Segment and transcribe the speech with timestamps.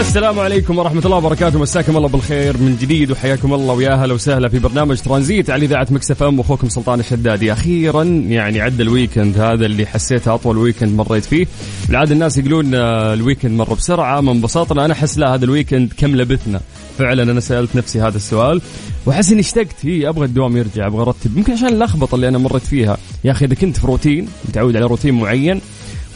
[0.00, 1.58] السلام عليكم ورحمة الله وبركاته.
[1.58, 5.86] مساكم الله بالخير من جديد وحياكم الله ويا هلا وسهلا في برنامج ترانزيت على إذاعة
[5.90, 6.38] Mix FM.
[6.38, 11.46] وأخوكم سلطان الشدادي أخيرا يعني عدى ال weekend هذا اللي حسيته أطول weekend مريت فيه.
[11.88, 15.50] بالعادة الناس يقولون آه، ال weekend مر بسرعة من انبسطنا أنا أحس لا هذا ال
[15.50, 16.60] weekend كم لبثنا.
[16.98, 18.60] فعلا أنا سألت نفسي هذا السؤال
[19.06, 19.76] وأحس إني اشتقت.
[19.82, 21.36] هي أبغى الدوام يرجع أبغى أرتب.
[21.36, 22.96] يمكن عشان اللخبطة اللي أنا مريت فيها.
[23.24, 25.60] يا أخي إذا كنت في روتين متعود على روتين معين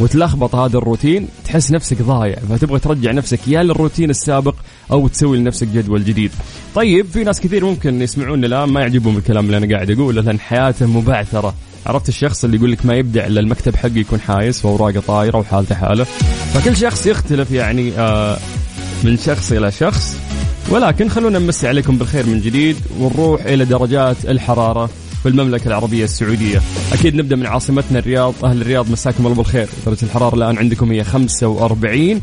[0.01, 4.55] وتلخبط هذا الروتين تحس نفسك ضايع فتبغى ترجع نفسك يا للروتين السابق
[4.93, 6.31] أو تسوي لنفسك جدول جديد.
[6.75, 10.41] طيب في ناس كثير ممكن يسمعون الآن ما يعجبهم الكلام اللي أنا قاعد أقوله لأن
[10.41, 11.55] حياته مبعثرة.
[11.87, 15.75] عرفت الشخص اللي يقول لك ما يبدع إلا المكتب حقه يكون حايس وأوراقه طايرة وحالته
[15.75, 16.05] حالة.
[16.55, 18.39] فكل شخص يختلف يعني آه
[19.05, 20.17] من شخص إلى شخص
[20.71, 24.91] ولكن خلونا نمسي عليكم بالخير من جديد ونروح إلى درجات الحرارة
[25.23, 26.63] في المملكة العربية السعودية.
[26.93, 28.35] أكيد نبدأ من عاصمتنا الرياض.
[28.45, 29.69] أهل الرياض مساكم الله بالخير.
[29.87, 32.21] درجة الحرارة الآن عندكم هي 45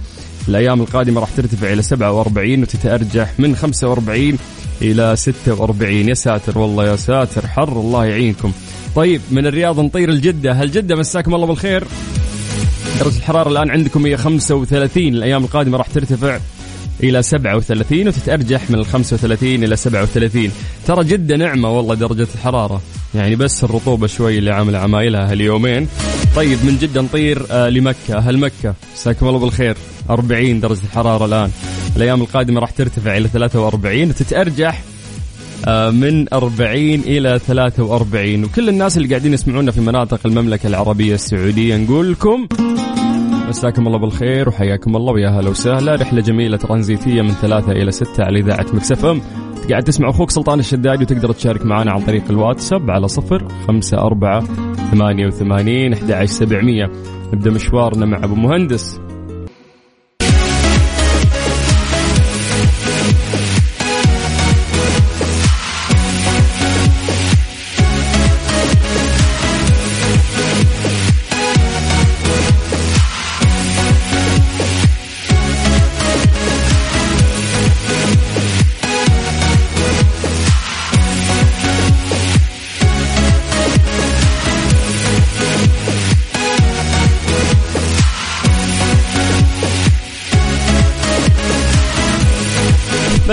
[0.47, 4.37] الأيام القادمة راح ترتفع إلى 47 وتتأرجح من 45
[4.81, 7.47] إلى 46 يا ساتر والله يا ساتر.
[7.47, 8.52] حر الله يعينكم.
[8.95, 10.52] طيب من الرياض نطير الجدة.
[10.52, 11.83] هل جدة؟ مساكم الله بالخير.
[12.99, 16.39] درجة الحرارة الآن عندكم هي 35 الأيام القادمة راح ترتفع
[17.03, 20.51] إلى 37 وتتأرجح من ال 35 إلى 37
[20.88, 22.81] ترى جدة نعمة والله درجة الحرارة.
[23.15, 25.87] يعني بس الرطوبة شوي اللي عاملة عمايلها هاليومين.
[26.35, 28.17] طيب من جدة نطير آه لمكة.
[28.17, 28.73] أهل مكة.
[28.95, 29.77] مساكم الله بالخير.
[30.09, 31.52] 40 درجة الحرارة الآن.
[31.97, 34.81] الأيام القادمة راح ترتفع إلى 43 وتتأرجح
[35.67, 41.77] آه، من 40 إلى 43 وكل الناس اللي قاعدين يسمعونا في مناطق المملكة العربية السعودية
[41.77, 42.47] نقول لكم
[43.50, 45.95] مساكم الله بالخير وحياكم الله ويا هلا وسهلا.
[45.95, 49.22] رحلة جميلة ترانزيتية من ثلاثة إلى ستة على إذاعة مكسف أم.
[49.70, 54.44] قاعد تسمع أخوك سلطان الشدادي وتقدر تشارك معنا عن طريق الواتساب على صفر خمسة أربعة
[54.92, 56.92] ثمانية وثمانين أحد عشر سبعمية.
[57.33, 59.05] نبدأ مشوارنا مع أبو مهندس.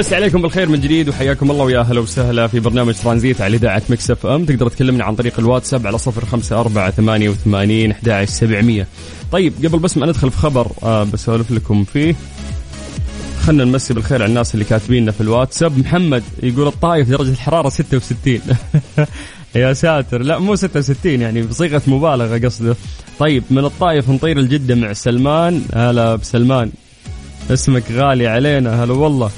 [0.03, 3.83] مسا عليكم بالخير من جديد وحياكم الله ويا أهلا وسهلا في برنامج ترانزيت على إذاعة
[3.89, 4.45] Mix FM.
[4.45, 8.87] تقدر تكلمنا عن طريق الواتساب على صفر خمسة أربعة ثمانية وثمانين أحد عشر سبعمية.
[9.33, 12.15] طيب قبل بس ما ندخل في خبر آه بسولف لكم فيه.
[13.47, 15.79] خلنا نمسي بالخير على الناس اللي كاتبيننا في الواتساب.
[15.79, 18.41] محمد يقول الطايف درجة الحرارة 66
[19.55, 20.23] يا ساتر.
[20.23, 22.77] لا مو 66 يعني بصيغة مبالغة قصده.
[23.19, 25.63] طيب من الطايف نطير لجدة مع سلمان.
[25.75, 26.73] هلا بسلمان.
[27.51, 28.85] اسمك غالي علينا.
[28.85, 29.31] هلا والله.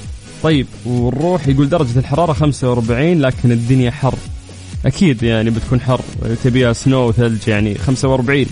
[0.44, 4.15] طيب ونروح يقول درجة الحرارة 45 لكن الدنيا حر.
[4.87, 6.00] أكيد يعني بتكون حر
[6.44, 8.47] تبيها snow وثلج يعني 45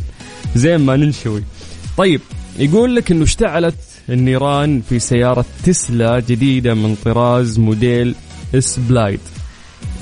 [0.57, 1.43] زين ما ننشوي.
[1.97, 2.21] طيب
[2.59, 3.75] يقول لك إنه اشتعلت
[4.09, 8.15] النيران في سيارة تسلا جديدة من طراز Model
[8.55, 9.21] S Plaid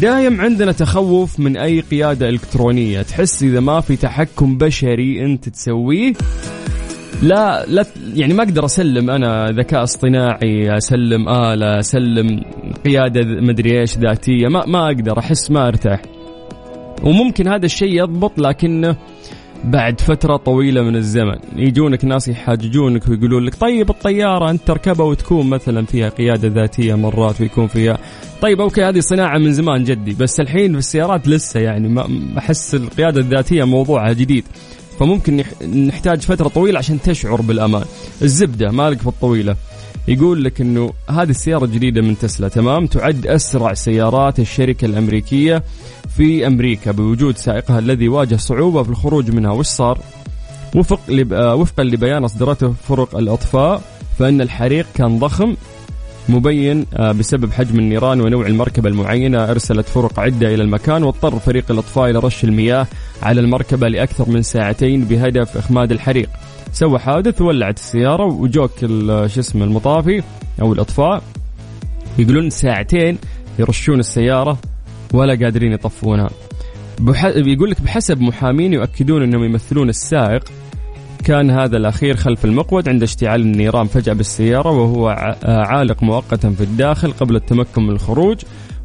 [0.01, 3.03] دايم عندنا تخوف من أي قيادة إلكترونية.
[3.03, 6.13] تحس إذا ما في تحكم بشري أنت تسويه؟
[7.23, 12.43] لا لا يعني ما أقدر أسلم أنا ذكاء اصطناعي أسلم آلة أسلم
[12.85, 16.03] قيادة مدري إيش ذاتية ما ما أقدر أحس ما أرتاح.
[17.03, 18.97] وممكن هذا الشيء يضبط لكنه
[19.65, 25.51] بعد فترة طويلة من الزمن يجونك ناس يحاججونك ويقولون لك طيب الطيارة أنت تركبها وتكون
[25.51, 27.99] مثلا فيها قيادة ذاتية مرات ويكون فيها.
[28.43, 32.09] طيب أوكي هذه صناعة من زمان جدي بس الحين في السيارات لسه يعني ما
[32.39, 34.45] أحس القيادة الذاتية موضوعها جديد.
[35.01, 37.85] فممكن نح- نحتاج فترة طويلة عشان تشعر بالأمان.
[38.23, 39.57] الزبدة مالك في الطويلة.
[40.09, 45.63] يقول لك إنه هذه السيارة الجديدة من تسلا تمام؟ تعد أسرع سيارات الشركة الأمريكية
[46.17, 49.51] في أمريكا بوجود سائقها الذي واجه صعوبة في الخروج منها.
[49.53, 49.99] وش صار؟
[50.77, 51.33] وفق لب...
[51.33, 53.83] آه، وفقا لبيان أصدرته فرق الأطفاء
[54.19, 55.55] فإن الحريق كان ضخم
[56.31, 61.71] مبين آه، بسبب حجم النيران ونوع المركبة المعينة أرسلت فرق عدة إلى المكان واضطر فريق
[61.71, 62.87] الإطفاء إلى رش المياه
[63.23, 66.29] على المركبة لأكثر من ساعتين بهدف إخماد الحريق.
[66.73, 68.71] سوى حادث ولعت السيارة وجوك
[69.27, 70.23] شو اسمه المطافي
[70.63, 71.23] أو الإطفاء
[72.19, 73.19] يقولون ساعتين
[73.59, 74.59] يرشون السيارة
[75.13, 76.31] ولا قادرين يطفونها.
[77.01, 77.27] بح...
[77.27, 80.45] لك بحسب محامين يؤكدون إنهم يمثلون السائق
[81.21, 83.87] كان هذا الأخير خلف المقود عند اشتعال النيران.
[83.87, 85.09] فجأة بالسيارة وهو
[85.45, 88.37] عالق مؤقتا في الداخل قبل التمكن من الخروج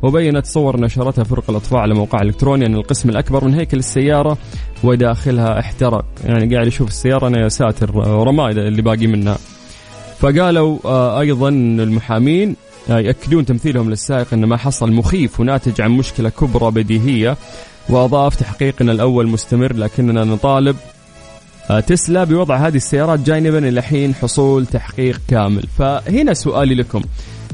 [0.02, 4.38] وبينت صور نشرتها فرق الأطفاء على موقع إلكتروني أن القسم الأكبر من هيكل السيارة
[4.84, 6.06] وداخلها احترق.
[6.26, 7.96] يعني قاعد يشوف السيارة أنا يا ساتر
[8.28, 9.38] رمايد اللي باقي منها.
[10.20, 12.56] فقالوا آه، أيضا المحامين
[12.90, 17.38] آه، يأكدون تمثيلهم للسائق أن ما حصل مخيف وناتج عن مشكلة كبرى بديهية
[17.90, 20.95] وأضاف تحقيقنا الأول مستمر لكننا نطالب آه،
[21.88, 25.64] تسلا بوضع هذه السيارات جانبا إلى حين حصول تحقيق كامل.
[25.78, 27.02] فهنا سؤالي لكم.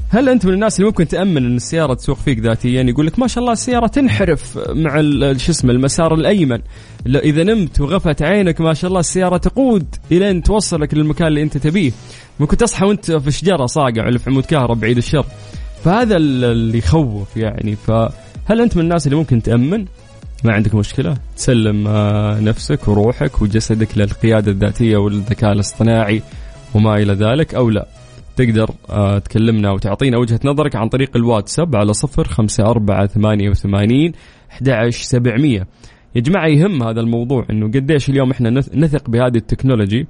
[0.10, 3.28] هل أنت من الناس اللي ممكن تأمن أن السيارة تسوق فيك ذاتيا؟ يقول لك ما
[3.28, 5.02] شاء الله السيارة تنحرف مع
[5.38, 6.60] شو اسمه المسار الأيمن.
[7.08, 11.92] إذا نمت وغفت عينك ما شاء الله السيارة تقود الين توصلك للمكان اللي أنت تبيه.
[12.40, 15.26] ممكن تصحى وأنت في شجرة صاقع ولا في عمود كهرب بعيد الشر.
[15.84, 17.76] فهذا اللي يخوف يعني.
[17.76, 19.86] فهل أنت من الناس اللي ممكن تأمن؟
[20.44, 21.18] ما عندك مشكلة.
[21.36, 26.22] تسلم آه، نفسك وروحك وجسدك للقيادة الذاتية والذكاء الاصطناعي
[26.76, 27.88] وما إلى ذلك أو لا.
[28.36, 34.12] تقدر آه، تكلمنا وتعطينا وجهة نظرك عن طريق الواتساب على صفر خمسة أربعة ثمانية وثمانين
[34.90, 35.68] سبعمية.
[36.16, 40.08] يا جماعة يهم هذا الموضوع أنه قديش اليوم إحنا نثق بهذه التكنولوجي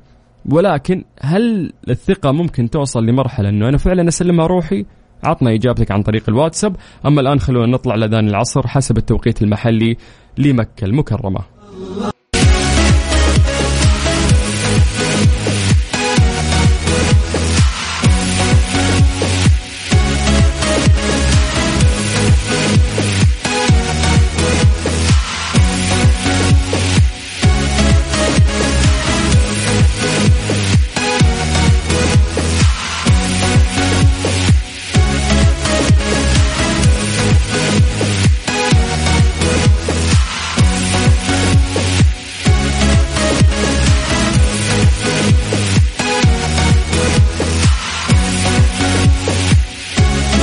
[0.50, 4.86] ولكن هل الثقة ممكن توصل لمرحلة أنه أنا فعلا أسلمها روحي؟
[5.24, 6.76] عطنا إجابتك عن طريق الواتساب.
[7.06, 9.98] أما الآن خلونا نطلع لأذان العصر حسب التوقيت المحلي
[10.38, 11.61] لمكة المكرمة.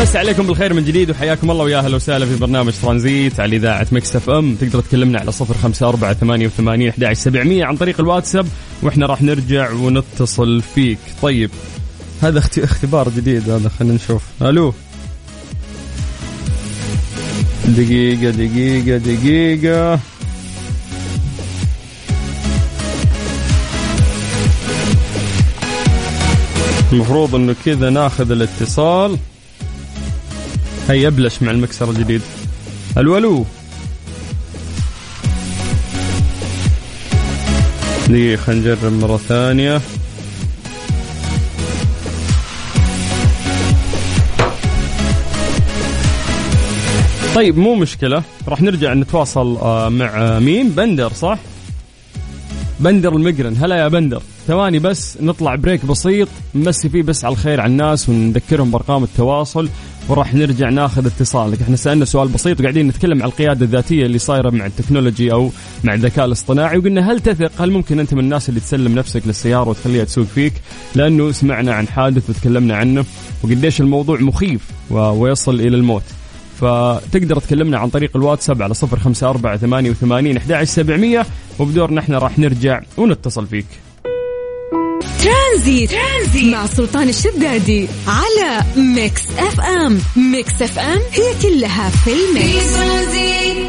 [0.09, 3.87] مسا عليكم بالخير من جديد وحياكم الله ويا أهلا وسهلا في برنامج ترانزيت على إذاعة
[3.93, 4.55] Mix FM.
[4.55, 8.47] تقدر تكلمنا على صفر خمسة أربعة ثمانية وثمانين أحد سبعمية عن طريق الواتساب
[8.83, 10.99] وإحنا راح نرجع ونتصل فيك.
[11.23, 11.51] طيب
[12.23, 14.23] هذا اختبار جديد هذا خلينا نشوف.
[14.43, 14.75] ألو.
[17.65, 20.01] دقيقة دقيقة دقيقة.
[26.93, 29.17] المفروض إنه كذا ناخذ الاتصال.
[30.89, 32.23] هيا ابلش مع المكسر الجديد.
[32.99, 33.45] ألو ألو.
[38.09, 39.81] دقيقة خلينا نجرب مرة ثانية.
[47.35, 48.23] طيب مو مشكلة.
[48.49, 51.39] راح نرجع نتواصل آه، مع آه، مين؟ بندر صح؟
[52.81, 53.57] بندر المقرن.
[53.57, 54.23] هلا يا بندر.
[54.47, 59.69] ثواني بس نطلع break بسيط نمسي فيه بس على الخير على الناس ونذكرهم بأرقام التواصل
[60.09, 64.51] وراح نرجع ناخذ اتصالك إحنا سألنا سؤال بسيط وقاعدين نتكلم عن القيادة الذاتية اللي صايرة
[64.51, 65.51] مع ال technology أو
[65.85, 69.69] مع الذكاء الاصطناعي وقلنا هل تثق؟ هل ممكن أنت من الناس اللي تسلم نفسك للسيارة
[69.69, 70.53] وتخليها تسوق فيك؟
[70.95, 73.05] لأنه سمعنا عن حادث وتكلمنا عنه
[73.43, 74.61] وقديش الموضوع مخيف
[74.91, 76.03] ويصل إلى الموت.
[76.61, 81.27] فتقدر تكلمنا عن طريق الواتساب على صفر خمسة أربعة ثمانية وثمانين سبعمية
[81.59, 83.67] وبدورنا إحنا راح نرجع ونتصل فيك
[85.23, 85.91] ترانزيت.
[85.91, 93.68] ترانزيت مع سلطان الشدادي على ميكس أف أم ميكس أف أم هي كلها في الميكس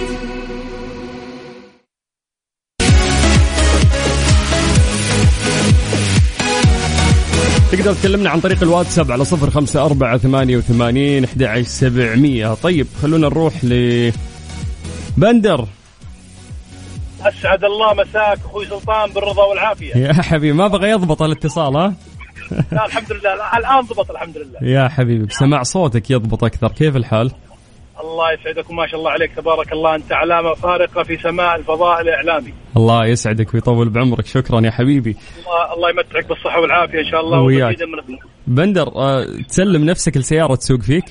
[7.72, 12.54] تقدر تكلمنا عن طريق الواتساب على صفر خمسة أربعة ثمانية وثمانين أحد سبعمية.
[12.54, 14.12] طيب خلونا نروح ل
[15.18, 15.68] بندر.
[17.22, 19.96] أسعد الله مساك أخوي سلطان بالرضا والعافية.
[19.96, 21.94] يا حبيبي ما بغى يضبط الاتصال ها؟
[22.72, 24.70] لا الحمد لله الآن ضبط الحمد لله.
[24.70, 27.32] يا حبيبي بسمع صوتك يضبط أكثر كيف الحال؟
[28.04, 29.96] الله يسعدك وما شاء الله عليك تبارك الله.
[29.96, 32.54] أنت علامة فارقة في سماء الفضاء الإعلامي.
[32.78, 34.26] الله يسعدك ويطول بعمرك.
[34.26, 35.18] شكرا يا حبيبي.
[35.40, 37.78] الله, الله يمتعك بالصحة والعافية إن شاء الله وياك.
[38.48, 41.06] بندر آه، تسلم نفسك لسيارة تسوق فيك؟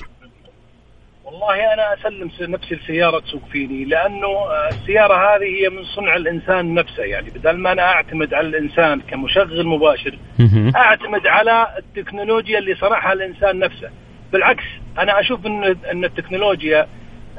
[1.25, 4.27] والله أنا أسلم نفسي السياره تسوق فيني لأنه
[4.71, 7.03] السيارة هذه هي من صنع الإنسان نفسه.
[7.03, 10.19] يعني بدل ما أنا أعتمد على الإنسان كمشغل مباشر
[10.75, 13.89] أعتمد على التكنولوجيا اللي صنعها الإنسان نفسه.
[14.33, 14.63] بالعكس
[14.99, 16.87] أنا أشوف إن إن التكنولوجيا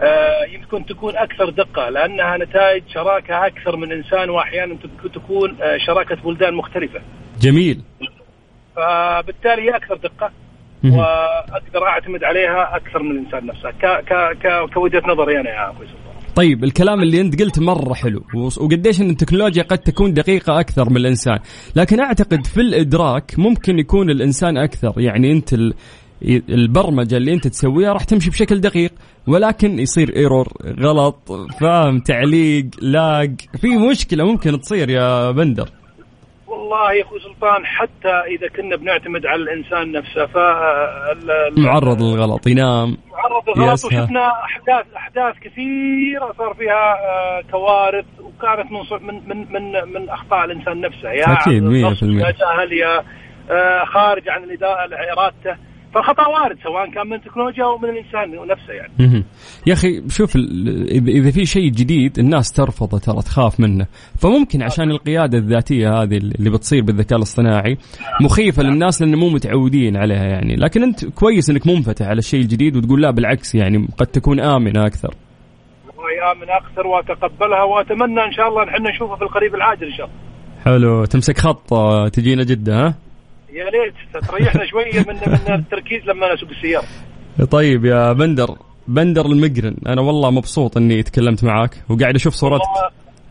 [0.00, 5.76] آه، يمكن تكون أكثر دقة لأنها نتائج شراكة أكثر من إنسان وأحيانا تك- تكون آه،
[5.86, 7.00] شراكة بلدان مختلفة.
[7.40, 7.80] جميل.
[8.76, 10.30] فبالتالي هي أكثر دقة.
[10.84, 13.70] وأقدر أعتمد عليها أكثر من الإنسان نفسه.
[13.70, 16.34] ك ك ك كوجهة نظري أنا يا أخوي سلطان.
[16.36, 18.22] طيب الكلام اللي أنت قلت مرة حلو
[18.60, 21.38] وقديش إن التكنولوجيا قد تكون دقيقة أكثر من الإنسان.
[21.76, 24.92] لكن أعتقد في الإدراك ممكن يكون الإنسان أكثر.
[24.96, 25.54] يعني أنت.
[26.48, 28.92] البرمجة اللي انت تسويها راح تمشي بشكل دقيق
[29.28, 30.48] ولكن يصير ايرور
[30.80, 35.68] غلط فاهم تعليق لاج في مشكلة ممكن تصير يا بندر.
[36.46, 40.36] والله يا أخوي سلطان حتى إذا كنا بنعتمد على الإنسان نفسه ف
[41.58, 43.84] معرض للغلط ينام معرض للغلط.
[43.84, 50.44] وشفنا أحداث أحداث كثيرة صار فيها آه، كوارث وكانت من من من من, من أخطاء
[50.44, 51.10] الإنسان نفسه.
[51.10, 51.86] يا في المية.
[51.86, 53.04] يا جهل يا
[53.50, 54.42] آه، خارج عن
[55.12, 58.92] ارادته فالخطا وارد سواء كان من التكنولوجيا أو من الإنسان نفسه يعني.
[58.98, 59.24] مهم.
[59.66, 60.36] يا أخي شوف
[61.08, 63.86] اذا في شيء جديد الناس ترفضه ترى تخاف منه.
[64.18, 67.78] فممكن عشان القيادة الذاتية هذه اللي بتصير بالذكاء الاصطناعي
[68.20, 70.56] مخيفة للناس لأن مو متعودين عليها يعني.
[70.56, 74.86] لكن أنت كويس إنك منفتح على الشيء الجديد وتقول لا بالعكس يعني قد تكون آمنة
[74.86, 75.14] أكثر.
[75.96, 80.18] ويامن أكثر وأتقبلها وأتمنى إن شاء الله نحن نشوفها في القريب العاجل إن شاء الله.
[80.64, 81.04] حلو.
[81.04, 82.94] تمسك خط آه، تجينا جدة ها؟
[83.52, 86.84] يا ليت تريحنا شوية من من التركيز لما نسوق السيارة.
[87.50, 88.56] طيب يا بندر
[88.88, 92.64] بندر المقرن أنا والله مبسوط إني تكلمت معاك وقاعد أشوف صورتك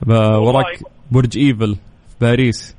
[0.08, 0.80] وراك
[1.12, 2.76] برج إيفل في باريس.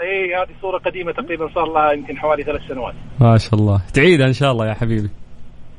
[0.00, 2.94] إي هذه صورة قديمة تقريبا صار لها يمكن حوالي ثلاث سنوات.
[3.20, 3.80] ما شاء الله.
[3.94, 5.10] تعيدها إن شاء الله يا حبيبي.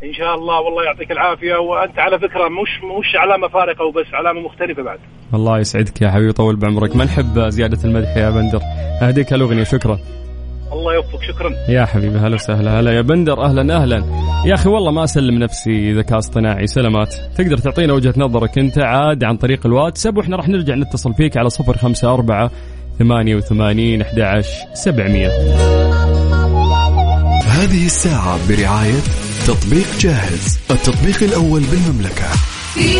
[0.04, 4.42] إن شاء الله والله يعطيك العافية وأنت على فكرة مش مش علامة فارقة وبس علامة
[4.42, 5.00] مختلفة بعد.
[5.34, 6.96] الله يسعدك يا حبيبي طول بعمرك.
[6.96, 8.60] ما نحب زيادة المدح يا بندر.
[9.02, 10.00] أهديك الأغنية شكرا.
[10.74, 11.52] الله يوفقك شكرا.
[11.70, 14.04] يا حبيبي هلا وسهلا هلا يا بندر أهلا أهلا.
[14.46, 17.16] يا أخي والله ما أسلم نفسي ذكاء اصطناعي سلامات.
[17.38, 21.50] تقدر تعطينا وجهة نظرك أنت؟ عاد عن طريق الواتساب وإحنا راح نرجع نتصل فيك على
[21.50, 22.52] صفر خمسة أربعة
[23.00, 25.28] ثمانية وثمانين أحد عشر سبعمية.
[27.48, 29.02] هذه الساعة برعاية
[29.48, 32.28] تطبيق جاهز التطبيق الأول بالمملكة.
[32.74, 33.00] في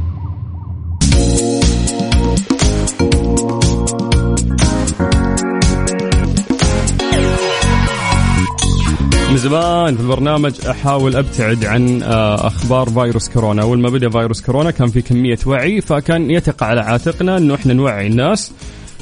[9.41, 14.71] زمان في البرنامج أحاول أبتعد عن آه، أخبار فيروس كورونا، أول ما بدأ فيروس كورونا
[14.71, 18.51] كان في كمية وعي فكان يتقع على عاتقنا إنه إحنا نوعي الناس.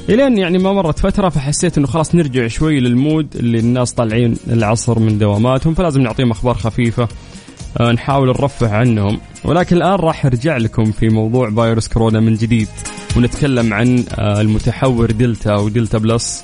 [0.10, 4.38] الين يعني ما مرت فترة فحسيت إنه خلاص نرجع شوي لل mood اللي الناس طالعين
[4.48, 7.08] العصر من دواماتهم فلازم نعطيهم أخبار خفيفة
[7.80, 9.20] آه، نحاول نرفه عنهم.
[9.46, 12.68] ولكن الآن راح أرجع لكم في موضوع فيروس كورونا من جديد
[13.18, 16.44] ونتكلم عن آه، المتحور دلتا ودلتا بلس.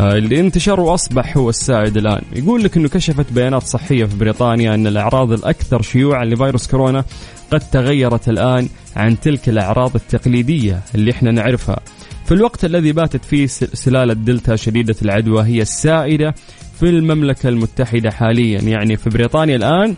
[0.00, 2.22] آه، انتشر واصبح هو السائد الآن.
[2.36, 7.04] يقول لك إنه كشفت بيانات صحية في بريطانيا إن الأعراض الأكثر شيوعا لفيروس كورونا
[7.50, 11.80] قد تغيرت الآن عن تلك الأعراض التقليدية اللي إحنا نعرفها.
[12.24, 16.34] في الوقت الذي باتت فيه س- سلالة دلتا شديدة العدوى هي السائدة
[16.80, 18.60] في المملكة المتحدة حاليا.
[18.60, 19.94] يعني في بريطانيا الآن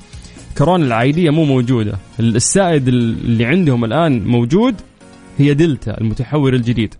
[0.58, 1.98] كورونا العادية مو موجودة.
[2.20, 4.74] السائد اللي عندهم الآن موجود
[5.38, 6.94] هي دلتا المتحور الجديد.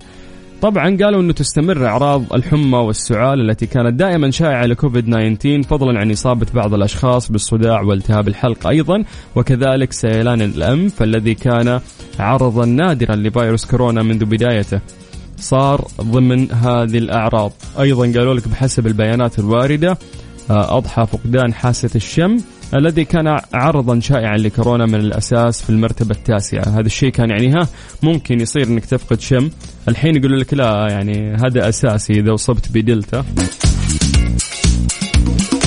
[0.62, 6.10] طبعا قالوا إنه تستمر أعراض الحمى والسعال التي كانت دائما شائعة لكوفيد 19 فضلا عن
[6.10, 9.04] إصابة بعض الأشخاص بالصداع والتهاب الحلق أيضا
[9.36, 11.80] وكذلك سيلان الانف الذي كان
[12.18, 14.80] عرضا نادرا لفيروس كورونا منذ بدايته.
[15.36, 19.98] صار ضمن هذه الأعراض، أيضا قالوا لك بحسب البيانات الواردة
[20.50, 22.36] آه، أضحى فقدان حاسة الشم
[22.74, 27.68] الذي كان عرضا شائعا لكورونا من الأساس في المرتبة التاسعة، هذا الشيء كان يعني ها
[28.02, 29.50] ممكن يصير إنك تفقد شم،
[29.88, 33.24] الحين يقولوا لك لا يعني هذا أساسي إذا اصبت بدلتا.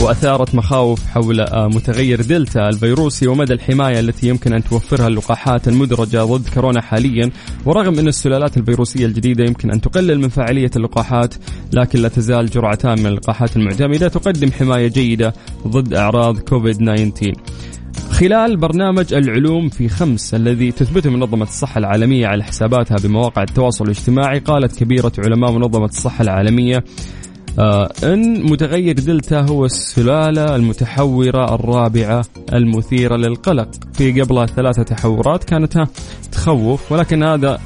[0.01, 6.23] وأثارت مخاوف حول آه، متغير دلتا الفيروسي ومدى الحماية التي يمكن أن توفرها اللقاحات المدرجة
[6.23, 7.31] ضد كورونا حاليا.
[7.65, 11.33] ورغم أن السلالات الفيروسية الجديدة يمكن أن تقلل من فاعلية اللقاحات
[11.73, 15.33] لكن لا تزال جرعتان من اللقاحات المعتمده تقدم حماية جيدة
[15.67, 17.33] ضد أعراض كوفيد 19
[18.11, 24.39] خلال برنامج العلوم في خمس الذي تثبته منظمة الصحة العالمية على حساباتها بمواقع التواصل الاجتماعي
[24.39, 26.83] قالت كبيرة علماء منظمة الصحة العالمية
[27.59, 33.69] آه إن متغير دلتا هو السلالة المتحورة الرابعة المثيرة للقلق.
[33.93, 35.87] في قبلها ثلاثة تحورات كانت
[36.31, 37.59] تخوف ولكن هذا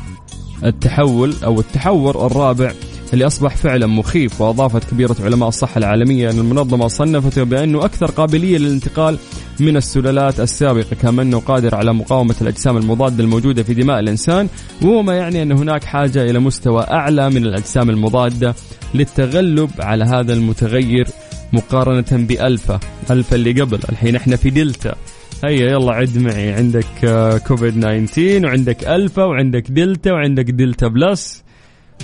[0.63, 2.71] التحول أو التحور الرابع
[3.13, 8.57] اللي أصبح فعلا مخيف وأضافت كبيرة علماء الصحة العالمية أن المنظمة صنفته بأنه أكثر قابلية
[8.57, 9.17] للانتقال
[9.59, 14.47] من السلالات السابقة كما أنه قادر على مقاومة الأجسام المضادة الموجودة في دماء الإنسان
[14.81, 18.55] وهو ما يعني أن هناك حاجة إلى مستوى أعلى من الأجسام المضادة
[18.93, 21.07] للتغلب على هذا المتغير
[21.53, 22.79] مقارنة بألفا
[23.11, 23.79] ألفا اللي قبل.
[23.89, 24.95] الحين إحنا في دلتا.
[25.43, 26.51] هيا يلا عد معي.
[26.53, 31.43] عندك آه، كوفيد 19 وعندك ألفا وعندك دلتا وعندك دلتا بلس.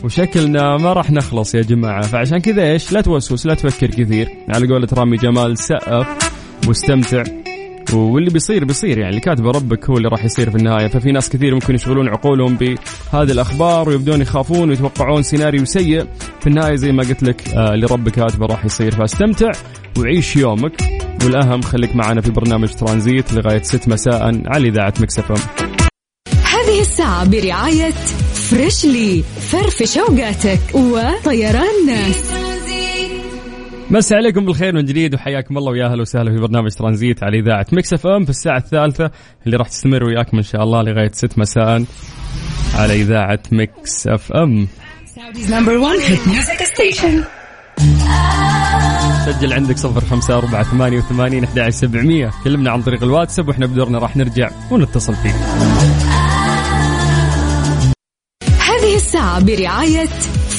[0.03, 2.01] وشكلنا ما راح نخلص يا جماعة.
[2.01, 4.29] فعشان كذا إيش؟ لا توسوس لا تفكر كثير.
[4.49, 6.07] على قولة رامي جمال سقف
[6.67, 7.23] واستمتع.
[7.93, 10.87] واللي بيصير بيصير يعني اللي كاتبه ربك هو اللي راح يصير في النهاية.
[10.87, 16.05] ففي ناس كثير ممكن يشغلون عقولهم بهذه الأخبار ويبدون يخافون ويتوقعون سيناريو سيء.
[16.39, 18.95] في النهاية زي ما قلت لك آه اللي ربك كاتبه راح يصير.
[18.95, 19.51] فاستمتع
[19.97, 20.81] وعيش يومك.
[21.23, 25.31] والأهم خليك معنا في برنامج ترانزيت لغاية 6 مساء على إذاعة مكس إف
[26.31, 27.93] هذه الساعة برعاية
[28.55, 32.33] فريشلي فرفش أوقاتك وطيران ناس
[33.89, 37.65] مسا عليكم بالخير من جديد وحياكم الله ويا أهلا وسهلا في برنامج ترانزيت على إذاعة
[37.71, 39.12] مكس إف إم في الساعة الثالثة
[39.45, 41.83] اللي راح تستمر وياكم إن شاء الله لغاية 6 مساء
[42.75, 44.67] على إذاعة مكس إف إم.
[45.50, 47.24] number 1 hit music station
[49.25, 52.31] سجل عندك صفر خمسة أربعة ثمانية وثمانين أحد سبعمية.
[52.43, 55.35] كلمنا عن طريق الواتساب وإحنا بدورنا راح نرجع ونتصل فيك
[58.95, 60.09] الساعة برعاية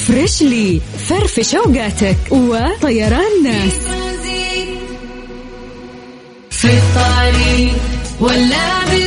[0.07, 3.73] فريشلي فرفش أوقاتك وطيران ناس
[6.49, 7.73] في الطريق
[8.19, 9.06] ولا بالبيت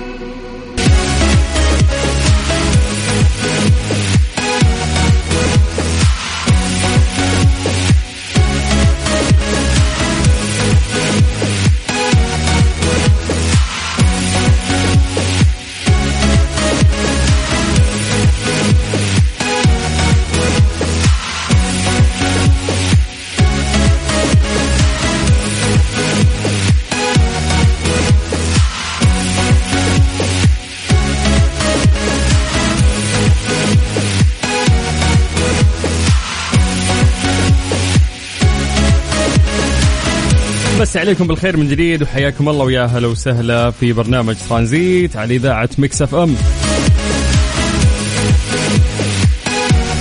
[41.01, 46.01] عليكم بالخير من جديد وحياكم الله ويا أهلا وسهلا في برنامج ترانزيت على إذاعة مكس
[46.01, 46.35] اف ام.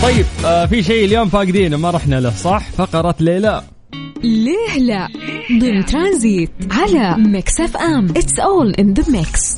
[0.02, 3.62] طيب آه في شيء اليوم فاقدينه ما رحنا له صح؟ فقرة ليلى.
[4.24, 5.08] ليه لا؟
[5.60, 8.08] ضمن ترانزيت على ميكس اف ام.
[8.16, 9.56] it's all in the mix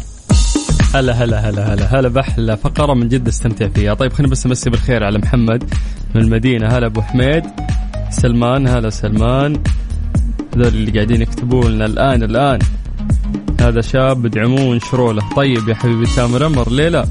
[0.95, 2.57] هلا هلا هلا هلا هلا بحلى.
[2.57, 3.95] فقرة من جد استمتع فيها.
[3.95, 5.65] طيب خلينا بس نمسي بالخير على محمد
[6.15, 6.69] من المدينة.
[6.69, 7.45] هلا أبو حميد.
[8.11, 9.63] سلمان هلا سلمان.
[10.55, 12.59] هذول اللي قاعدين يكتبوا لنا الآن الآن.
[13.61, 17.07] هذا شاب ادعموه وانشروا له طيب يا حبيبي تامر أمر ليه لا؟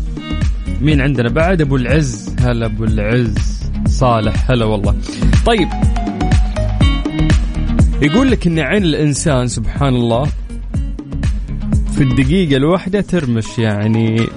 [0.81, 2.35] مين عندنا بعد؟ أبو العز.
[2.39, 3.61] هلا أبو العز.
[3.87, 4.95] صالح هلا والله.
[5.45, 5.69] طيب.
[8.01, 10.27] يقول لك ان عين الإنسان سبحان الله.
[11.95, 14.27] في الدقيقة الواحدة ترمش يعني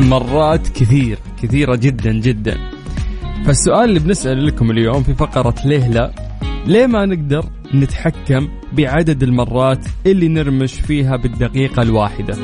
[0.00, 2.58] مرات كثير كثيرة جدا جدا.
[3.46, 6.27] فالسؤال اللي بنسأل لكم اليوم في فقرة ليه لا؟
[6.68, 12.36] ليه ما نقدر نتحكم بعدد المرات اللي نرمش فيها بالدقيقة الواحدة؟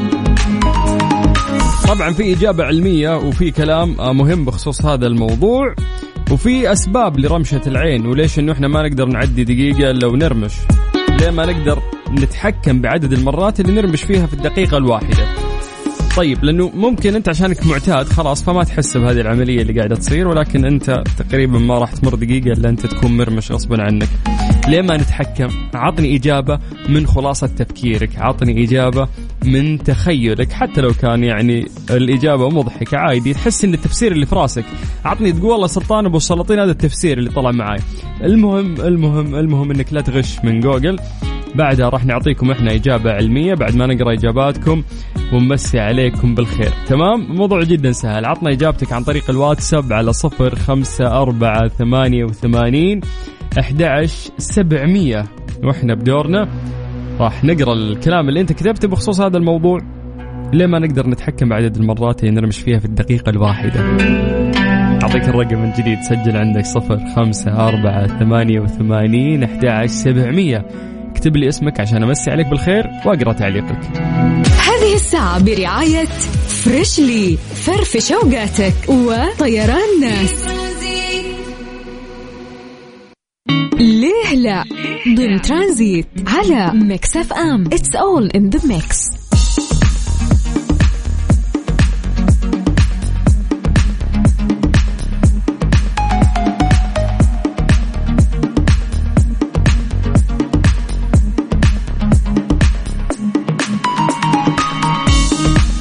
[1.89, 5.75] طبعا في إجابة علمية وفي كلام مهم بخصوص هذا الموضوع
[6.31, 10.55] وفي أسباب لرمشة العين وليش إنه إحنا ما نقدر نعدي دقيقة لو نرمش؟
[11.21, 15.44] ليه ما نقدر نتحكم بعدد المرات اللي نرمش فيها في الدقيقة الواحدة؟
[16.17, 20.65] طيب لأنه ممكن أنت عشانك معتاد خلاص فما تحس بهذه العملية اللي قاعدة تصير ولكن
[20.65, 24.09] أنت تقريبا ما راح تمر دقيقة إلا أنت تكون مرمش غصبا عنك.
[24.69, 29.09] ليه ما نتحكم؟ عطني إجابة من خلاصة تفكيرك، عطني إجابة
[29.45, 34.65] من تخيلك حتى لو كان يعني الإجابة مضحكة عادي تحس إن التفسير اللي في راسك،
[35.05, 37.81] عطني تقول والله سلطان أبو السلاطين هذا التفسير اللي طلع معاي.
[38.23, 40.99] المهم المهم المهم إنك لا تغش من جوجل
[41.55, 43.55] بعدها راح نعطيكم إحنا إجابة علمية.
[43.55, 44.83] بعد ما نقرأ إجاباتكم
[45.33, 46.71] ونمسي عليكم بالخير.
[46.87, 48.25] تمام؟ موضوع جدا سهل.
[48.25, 53.01] عطنا إجابتك عن طريق الواتساب على صفر خمسة أربعة ثمانية وثمانين
[53.59, 54.07] أحد
[54.39, 55.25] سبعمية.
[55.65, 56.49] وإحنا بدورنا
[57.21, 59.79] راح نقرأ الكلام اللي أنت كتبته بخصوص هذا الموضوع.
[60.53, 63.81] ليه ما نقدر نتحكم بعدد المرات اللي نرمش فيها في الدقيقة الواحدة؟
[65.03, 65.99] أعطيك الرقم من جديد.
[66.01, 70.67] سجل عندك صفر خمسة أربعة ثمانية وثمانين أحد سبعمية.
[71.15, 73.79] اكتب لي اسمك عشان أمسي عليك بالخير وأقرأ تعليقك.
[74.59, 76.05] هذه الساعة برعاية
[76.65, 80.35] فريشلي فرفش اوقاتك وطيران ناس
[83.79, 84.65] ليه لا؟
[85.17, 87.65] ضمن ترانزيت على ميكس اف ام.
[87.67, 88.99] it's all in the mix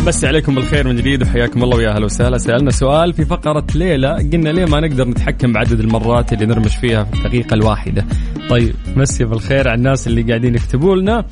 [0.07, 2.37] مسي عليكم بالخير من جديد وحياكم الله ويا أهلا وسهلا.
[2.37, 7.03] سألنا سؤال في فقرة ليله قلنا ليه ما نقدر نتحكم بعدد المرات اللي نرمش فيها
[7.03, 8.05] في الدقيقة الواحدة؟
[8.49, 11.25] طيب مسي بالخير على الناس اللي قاعدين يكتبوا لنا.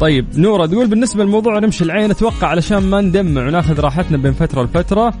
[0.00, 4.62] طيب نورة تقول بالنسبة لموضوع رمش العين أتوقع علشان ما ندمع وناخذ راحتنا بين فترة
[4.62, 5.14] لفترة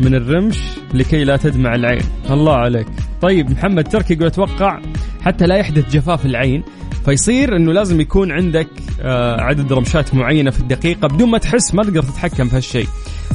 [0.00, 0.58] من الرمش
[0.94, 2.02] لكي لا تدمع العين.
[2.30, 2.86] الله عليك.
[3.20, 4.80] طيب محمد تركي يقول أتوقع
[5.20, 6.62] حتى لا يحدث جفاف العين.
[7.04, 8.68] فيصير إنه لازم يكون عندك
[9.00, 12.86] آه، عدد رمشات معينة في الدقيقة بدون ما تحس ما تقدر تتحكم في هالشيء.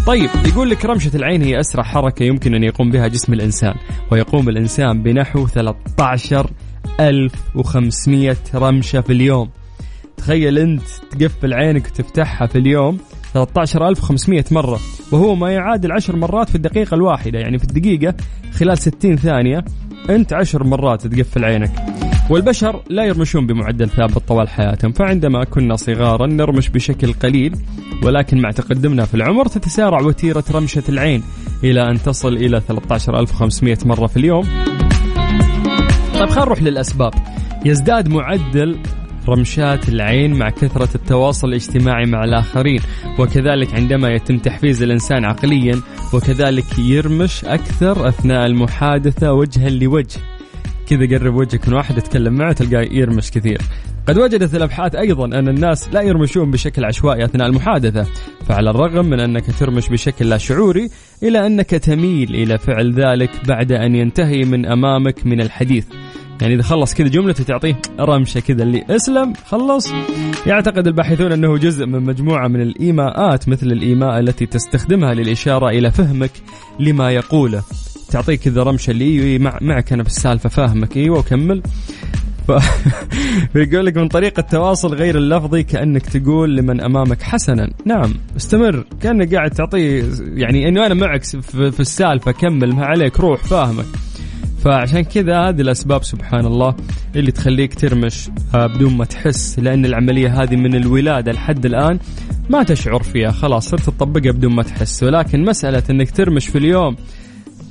[0.07, 3.73] طيب يقول لك رمشة العين هي أسرع حركة يمكن أن يقوم بها جسم الإنسان
[4.11, 9.49] ويقوم الإنسان بنحو 13500 رمشة في اليوم.
[10.17, 10.81] تخيل أنت
[11.19, 12.97] تقفل عينك وتفتحها في اليوم
[13.33, 14.79] 13500 مرة
[15.11, 18.13] وهو ما يعادل 10 مرات في الدقيقة الواحدة يعني في الدقيقة
[18.53, 19.65] خلال 60 ثانية
[20.09, 21.71] أنت 10 مرات تقفل عينك
[22.29, 27.55] والبشر لا يرمشون بمعدل ثابت طوال حياتهم فعندما كنا صغارا نرمش بشكل قليل
[28.03, 31.23] ولكن مع تقدمنا في العمر تتسارع وتيرة رمشة العين
[31.63, 34.43] إلى أن تصل إلى 13500 مرة في اليوم.
[36.13, 37.13] طيب خلينا نروح للأسباب.
[37.65, 38.79] يزداد معدل
[39.27, 42.79] رمشات العين مع كثرة التواصل الاجتماعي مع الآخرين
[43.19, 45.81] وكذلك عندما يتم تحفيز الإنسان عقليا
[46.13, 50.36] وكذلك يرمش أكثر أثناء المحادثة وجها لوجه.
[50.89, 53.61] كذا قرب وجهك من واحد يتكلم معه تلقاه يرمش كثير.
[54.07, 58.05] قد وجدت الأبحاث أيضا أن الناس لا يرمشون بشكل عشوائي أثناء المحادثة
[58.45, 60.89] فعلى الرغم من أنك ترمش بشكل لا شعوري
[61.23, 65.85] الا أنك تميل إلى فعل ذلك بعد أن ينتهي من أمامك من الحديث.
[66.41, 69.93] يعني إذا خلص كذا جملته تعطيه رمشة كذا اللي اسلم خلص.
[70.45, 76.31] يعتقد الباحثون أنه جزء من مجموعة من الإيماءات مثل الإيماء التي تستخدمها للإشارة إلى فهمك
[76.79, 77.63] لما يقوله.
[78.11, 78.93] تعطيك كذا رمشه
[79.37, 80.97] مع معك أنا في السالفه فاهمك.
[80.97, 81.63] إيوه وكمل
[82.47, 82.51] ف...
[83.55, 87.69] بيقول لك من طريقة التواصل غير اللفظي كأنك تقول لمن أمامك حسنا.
[87.85, 88.85] نعم استمر.
[89.01, 92.31] كأنك قاعد تعطيه يعني أنه أنا معك في السالفة.
[92.31, 93.85] كمل ما عليك روح فاهمك.
[94.63, 96.75] فعشان كذا هذه الأسباب سبحان الله
[97.15, 99.59] اللي تخليك ترمش آه، بدون ما تحس.
[99.59, 101.99] لأن العملية هذه من الولادة لحد الآن
[102.49, 103.31] ما تشعر فيها.
[103.31, 105.03] خلاص صرت تطبقها بدون ما تحس.
[105.03, 106.95] ولكن مسألة أنك ترمش في اليوم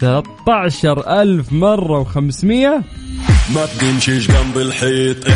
[0.01, 2.83] 13 ألف مرة و500
[3.55, 5.27] ما تمشيش جنب الحيط.